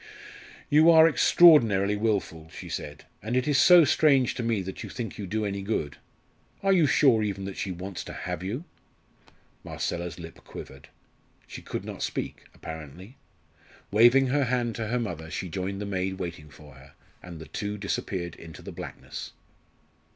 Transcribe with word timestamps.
"You 0.67 0.89
are 0.89 1.07
extraordinarily 1.07 1.95
wilful," 1.95 2.49
she 2.49 2.69
said. 2.69 3.05
"And 3.21 3.37
it 3.37 3.47
is 3.47 3.59
so 3.59 3.85
strange 3.85 4.33
to 4.33 4.41
me 4.41 4.63
that 4.63 4.81
you 4.81 4.89
think 4.89 5.19
you 5.19 5.27
do 5.27 5.45
any 5.45 5.61
good. 5.61 5.97
Are 6.63 6.73
you 6.73 6.87
sure 6.87 7.21
even 7.21 7.45
that 7.45 7.55
she 7.55 7.71
wants 7.71 8.03
to 8.05 8.13
have 8.13 8.41
you?" 8.41 8.63
Marcella's 9.63 10.17
lip 10.17 10.39
quivered. 10.43 10.87
She 11.45 11.61
could 11.61 11.85
not 11.85 12.01
speak, 12.01 12.45
apparently. 12.55 13.17
Waving 13.91 14.25
her 14.29 14.45
hand 14.45 14.73
to 14.77 14.87
her 14.87 14.99
mother, 14.99 15.29
she 15.29 15.49
joined 15.49 15.79
the 15.79 15.85
maid 15.85 16.13
waiting 16.17 16.49
for 16.49 16.73
her, 16.73 16.93
and 17.21 17.37
the 17.37 17.45
two 17.45 17.77
disappeared 17.77 18.33
into 18.37 18.63
the 18.63 18.71
blackness. 18.71 19.33